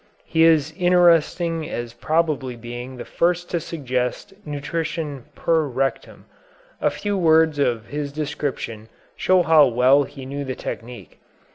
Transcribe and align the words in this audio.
He 0.25 0.41
is 0.45 0.73
interesting 0.77 1.69
as 1.69 1.93
probably 1.93 2.55
being 2.55 2.97
the 2.97 3.05
first 3.05 3.51
to 3.51 3.59
suggest 3.59 4.33
nutrition 4.43 5.25
per 5.35 5.67
rectum. 5.67 6.25
A 6.81 6.89
few 6.89 7.15
words 7.15 7.59
of 7.59 7.85
his 7.85 8.11
description 8.11 8.89
show 9.15 9.43
how 9.43 9.67
well 9.67 10.01
he 10.05 10.25
knew 10.25 10.43
the 10.43 10.55
technique. 10.55 11.19